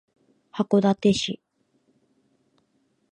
[0.49, 1.39] 函館市